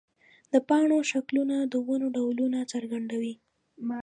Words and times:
د 0.53 0.55
پاڼو 0.69 0.97
شکلونه 1.11 1.55
د 1.71 1.73
ونو 1.87 2.07
ډولونه 2.15 2.59
څرګندوي. 2.73 3.33